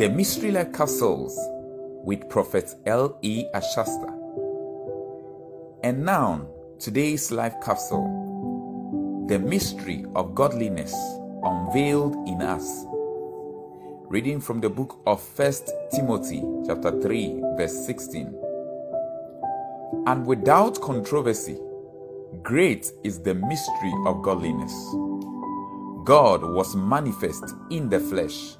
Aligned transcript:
The 0.00 0.08
Mystery 0.08 0.50
Like 0.50 0.72
Capsules 0.72 1.38
with 2.06 2.26
Prophet 2.30 2.74
L. 2.86 3.18
E. 3.20 3.44
Ashasta. 3.54 4.08
And 5.82 6.06
now, 6.06 6.48
today's 6.78 7.30
life 7.30 7.52
capsule 7.62 9.26
The 9.28 9.38
Mystery 9.38 10.06
of 10.14 10.34
Godliness 10.34 10.94
Unveiled 11.42 12.14
in 12.26 12.40
Us. 12.40 12.86
Reading 14.08 14.40
from 14.40 14.62
the 14.62 14.70
book 14.70 15.02
of 15.06 15.20
1 15.38 15.52
Timothy, 15.94 16.42
chapter 16.66 16.98
3, 16.98 17.42
verse 17.58 17.84
16. 17.84 18.34
And 20.06 20.24
without 20.24 20.80
controversy, 20.80 21.58
great 22.42 22.90
is 23.04 23.20
the 23.20 23.34
mystery 23.34 23.92
of 24.06 24.22
godliness. 24.22 24.72
God 26.04 26.42
was 26.42 26.74
manifest 26.74 27.44
in 27.70 27.90
the 27.90 28.00
flesh, 28.00 28.56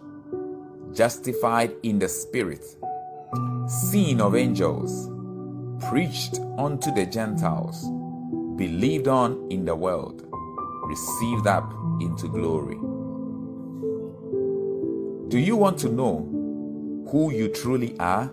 justified 0.93 1.73
in 1.83 1.99
the 1.99 2.09
spirit, 2.09 2.65
seen 3.69 4.21
of 4.21 4.35
angels, 4.35 5.11
preached 5.89 6.39
unto 6.59 6.93
the 6.93 7.07
Gentiles, 7.07 7.85
believed 8.57 9.09
on 9.09 9.47
in 9.51 9.65
the 9.65 9.75
world, 9.75 10.27
received 10.85 11.47
up 11.47 11.73
into 12.01 12.29
glory. 12.29 12.79
Do 15.29 15.39
you 15.39 15.57
want 15.57 15.79
to 15.81 15.89
know 15.89 16.27
who 17.11 17.33
you 17.33 17.49
truly 17.49 17.97
are? 17.99 18.33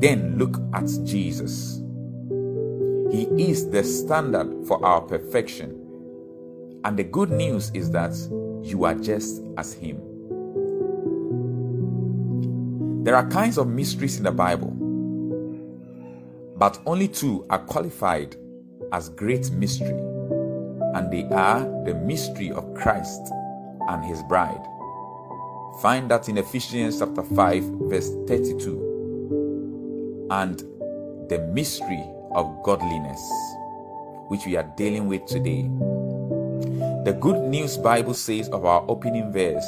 Then 0.00 0.38
look 0.38 0.58
at 0.74 0.86
Jesus. 1.04 1.82
He 3.10 3.24
is 3.38 3.68
the 3.70 3.82
standard 3.84 4.66
for 4.66 4.84
our 4.84 5.00
perfection. 5.00 5.74
And 6.84 6.96
the 6.96 7.04
good 7.04 7.30
news 7.30 7.70
is 7.74 7.90
that 7.92 8.14
you 8.62 8.84
are 8.84 8.94
just 8.94 9.42
as 9.56 9.72
Him. 9.72 10.17
There 13.08 13.16
are 13.16 13.24
kinds 13.30 13.56
of 13.56 13.68
mysteries 13.68 14.18
in 14.18 14.24
the 14.24 14.30
Bible, 14.30 14.68
but 16.58 16.78
only 16.84 17.08
two 17.08 17.46
are 17.48 17.60
qualified 17.60 18.36
as 18.92 19.08
great 19.08 19.50
mystery, 19.50 19.98
and 20.94 21.10
they 21.10 21.24
are 21.34 21.60
the 21.86 21.94
mystery 22.04 22.50
of 22.50 22.74
Christ 22.74 23.32
and 23.88 24.04
His 24.04 24.22
bride. 24.24 24.62
Find 25.80 26.10
that 26.10 26.28
in 26.28 26.36
Ephesians 26.36 26.98
chapter 26.98 27.22
5, 27.22 27.64
verse 27.88 28.10
32, 28.26 30.28
and 30.30 30.58
the 31.30 31.38
mystery 31.54 32.04
of 32.32 32.62
godliness, 32.62 33.26
which 34.28 34.44
we 34.44 34.58
are 34.58 34.70
dealing 34.76 35.06
with 35.06 35.24
today. 35.24 35.62
The 37.06 37.16
Good 37.18 37.40
News 37.40 37.78
Bible 37.78 38.12
says 38.12 38.50
of 38.50 38.66
our 38.66 38.84
opening 38.86 39.32
verse 39.32 39.64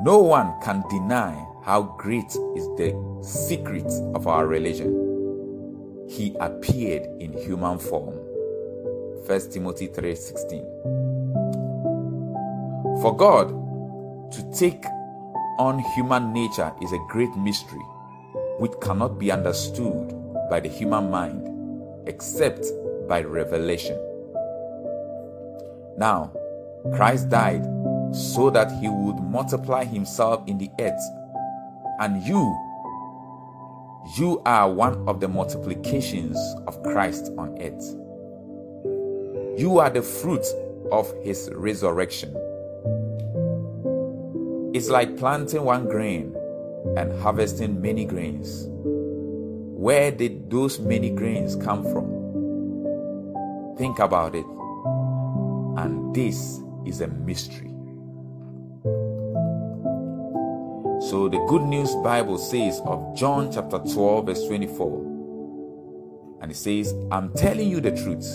No 0.00 0.18
one 0.18 0.54
can 0.62 0.84
deny 0.88 1.34
how 1.64 1.82
great 1.98 2.30
is 2.54 2.66
the 2.76 2.94
secret 3.20 3.90
of 4.14 4.28
our 4.28 4.46
religion. 4.46 6.06
He 6.08 6.36
appeared 6.38 7.02
in 7.20 7.32
human 7.32 7.78
form. 7.78 8.14
1 9.26 9.50
Timothy 9.50 9.88
3:16. 9.88 10.62
For 13.02 13.16
God 13.16 13.50
to 14.30 14.42
take 14.52 14.84
on 15.58 15.80
human 15.96 16.32
nature 16.32 16.72
is 16.80 16.92
a 16.92 17.04
great 17.08 17.34
mystery 17.36 17.84
which 18.60 18.78
cannot 18.80 19.18
be 19.18 19.32
understood 19.32 20.14
by 20.48 20.60
the 20.60 20.68
human 20.68 21.10
mind 21.10 21.42
except 22.06 22.64
by 23.08 23.22
revelation. 23.22 23.98
Now, 25.98 26.30
Christ 26.94 27.30
died 27.30 27.66
so 28.12 28.50
that 28.50 28.70
he 28.80 28.88
would 28.88 29.20
multiply 29.20 29.84
himself 29.84 30.42
in 30.46 30.58
the 30.58 30.70
earth. 30.80 31.00
And 32.00 32.22
you, 32.22 32.56
you 34.16 34.40
are 34.46 34.70
one 34.70 35.06
of 35.08 35.20
the 35.20 35.28
multiplications 35.28 36.38
of 36.66 36.82
Christ 36.82 37.32
on 37.36 37.56
earth. 37.60 37.94
You 39.58 39.78
are 39.78 39.90
the 39.90 40.02
fruit 40.02 40.46
of 40.92 41.12
his 41.22 41.50
resurrection. 41.52 42.34
It's 44.74 44.88
like 44.88 45.16
planting 45.16 45.64
one 45.64 45.88
grain 45.88 46.34
and 46.96 47.12
harvesting 47.20 47.80
many 47.82 48.04
grains. 48.04 48.66
Where 48.68 50.10
did 50.10 50.50
those 50.50 50.78
many 50.78 51.10
grains 51.10 51.56
come 51.56 51.82
from? 51.82 52.16
Think 53.76 53.98
about 53.98 54.34
it. 54.34 54.46
And 55.76 56.14
this 56.14 56.60
is 56.84 57.00
a 57.00 57.08
mystery. 57.08 57.77
So 61.08 61.26
the 61.26 61.38
Good 61.48 61.62
News 61.62 61.94
Bible 62.04 62.36
says 62.36 62.82
of 62.84 63.16
John 63.16 63.50
chapter 63.50 63.78
12, 63.78 64.26
verse 64.26 64.44
24, 64.44 66.38
and 66.42 66.50
it 66.52 66.54
says, 66.54 66.94
I'm 67.10 67.32
telling 67.32 67.70
you 67.70 67.80
the 67.80 67.92
truth. 67.92 68.28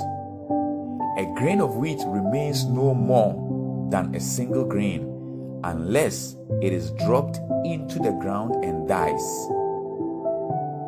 A 1.19 1.31
grain 1.37 1.61
of 1.61 1.75
wheat 1.75 1.99
remains 2.07 2.65
no 2.65 2.95
more 2.95 3.87
than 3.91 4.15
a 4.15 4.19
single 4.19 4.65
grain 4.65 5.61
unless 5.63 6.35
it 6.63 6.73
is 6.73 6.89
dropped 7.05 7.37
into 7.63 7.99
the 7.99 8.17
ground 8.19 8.65
and 8.65 8.87
dies. 8.87 9.21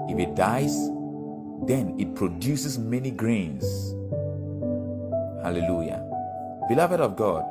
If 0.10 0.18
it 0.18 0.34
dies, 0.34 0.76
then 1.68 1.94
it 2.00 2.16
produces 2.16 2.80
many 2.80 3.12
grains. 3.12 3.64
Hallelujah. 5.44 6.04
Beloved 6.68 7.00
of 7.00 7.16
God, 7.16 7.46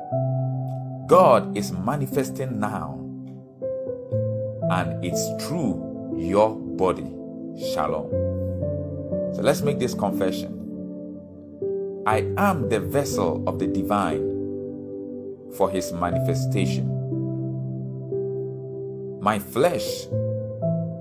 God 1.07 1.55
is 1.55 1.71
manifesting 1.71 2.59
now, 2.59 3.04
and 4.71 5.03
it's 5.03 5.45
through 5.45 6.15
your 6.17 6.55
body. 6.55 7.11
Shalom. 7.73 8.09
So 9.33 9.41
let's 9.41 9.61
make 9.61 9.79
this 9.79 9.93
confession. 9.93 10.55
I 12.07 12.31
am 12.37 12.69
the 12.69 12.79
vessel 12.79 13.43
of 13.47 13.59
the 13.59 13.67
divine 13.67 14.35
for 15.57 15.69
his 15.69 15.91
manifestation. 15.91 16.91
My 19.21 19.39
flesh 19.39 20.07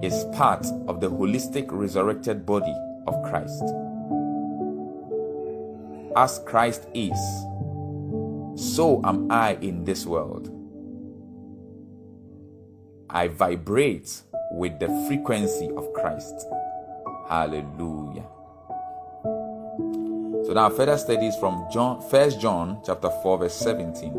is 0.02 0.24
part 0.32 0.66
of 0.86 1.00
the 1.00 1.10
holistic 1.10 1.66
resurrected 1.70 2.46
body 2.46 2.74
of 3.06 3.22
Christ. 3.24 3.64
As 6.16 6.38
Christ 6.46 6.86
is, 6.94 7.18
so 8.56 9.00
am 9.04 9.30
I 9.30 9.58
in 9.60 9.84
this 9.84 10.06
world. 10.06 10.53
I 13.14 13.28
vibrate 13.28 14.22
with 14.50 14.80
the 14.80 14.88
frequency 15.06 15.70
of 15.76 15.92
Christ. 15.92 16.34
Hallelujah. 17.28 18.26
So 20.44 20.52
now 20.52 20.68
further 20.68 20.98
studies 20.98 21.36
from 21.36 21.64
John, 21.72 22.02
First 22.10 22.40
John 22.40 22.82
chapter 22.84 23.10
4, 23.22 23.38
verse 23.38 23.54
17. 23.54 24.12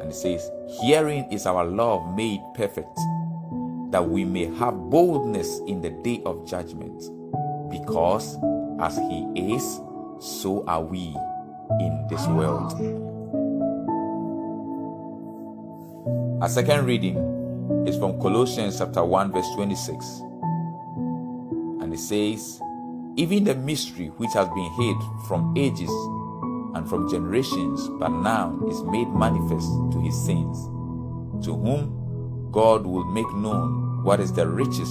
And 0.00 0.08
it 0.08 0.14
says, 0.14 0.48
Herein 0.80 1.24
is 1.32 1.44
our 1.44 1.64
love 1.64 2.14
made 2.14 2.40
perfect, 2.54 2.96
that 3.90 4.08
we 4.08 4.24
may 4.24 4.44
have 4.58 4.74
boldness 4.74 5.58
in 5.66 5.82
the 5.82 5.90
day 5.90 6.22
of 6.24 6.46
judgment. 6.46 7.02
Because 7.68 8.38
as 8.80 8.96
he 8.96 9.26
is, 9.34 9.80
so 10.20 10.64
are 10.68 10.82
we 10.82 11.16
in 11.80 12.06
this 12.08 12.24
world. 12.28 12.74
A 16.40 16.48
second 16.48 16.86
reading 16.86 17.33
is 17.86 17.96
from 17.98 18.18
Colossians 18.20 18.78
chapter 18.78 19.04
1, 19.04 19.32
verse 19.32 19.48
26. 19.54 20.04
And 21.82 21.92
it 21.92 21.98
says, 21.98 22.60
Even 23.16 23.44
the 23.44 23.54
mystery 23.54 24.06
which 24.16 24.32
has 24.32 24.48
been 24.48 24.70
hid 24.78 24.96
from 25.28 25.54
ages 25.56 25.90
and 26.74 26.88
from 26.88 27.10
generations, 27.10 27.88
but 28.00 28.08
now 28.08 28.58
is 28.68 28.82
made 28.84 29.08
manifest 29.08 29.68
to 29.92 30.00
his 30.00 30.16
saints, 30.24 30.64
to 31.44 31.54
whom 31.54 32.50
God 32.50 32.86
will 32.86 33.04
make 33.04 33.30
known 33.34 34.02
what 34.02 34.18
is 34.18 34.32
the 34.32 34.46
riches 34.46 34.90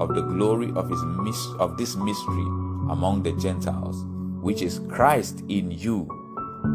of 0.00 0.14
the 0.14 0.22
glory 0.22 0.72
of 0.74 0.88
his 0.88 1.00
of 1.58 1.76
this 1.76 1.94
mystery 1.94 2.46
among 2.90 3.22
the 3.22 3.32
Gentiles, 3.32 4.04
which 4.40 4.62
is 4.62 4.80
Christ 4.88 5.42
in 5.48 5.70
you, 5.70 6.06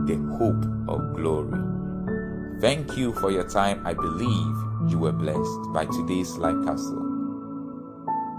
the 0.05 0.15
hope 0.37 0.63
of 0.87 1.15
glory. 1.15 1.59
Thank 2.61 2.97
you 2.97 3.13
for 3.13 3.31
your 3.31 3.49
time. 3.49 3.85
I 3.85 3.93
believe 3.93 4.68
you 4.87 4.97
were 4.97 5.11
blessed 5.11 5.73
by 5.73 5.85
today's 5.85 6.37
life 6.37 6.55
capsule. 6.65 7.05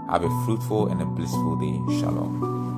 Have 0.09 0.23
a 0.23 0.43
fruitful 0.45 0.87
and 0.87 1.01
a 1.01 1.05
blissful 1.05 1.55
day. 1.57 1.79
Shalom. 1.99 2.70